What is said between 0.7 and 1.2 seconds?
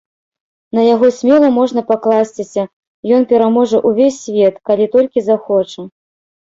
На яго